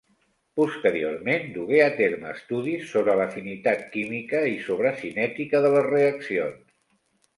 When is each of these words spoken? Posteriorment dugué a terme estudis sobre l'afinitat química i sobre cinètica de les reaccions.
Posteriorment 0.59 1.43
dugué 1.57 1.81
a 1.83 1.89
terme 1.99 2.31
estudis 2.37 2.87
sobre 2.93 3.15
l'afinitat 3.19 3.85
química 3.97 4.43
i 4.53 4.57
sobre 4.71 4.95
cinètica 5.03 5.63
de 5.67 5.73
les 5.77 5.89
reaccions. 5.93 6.65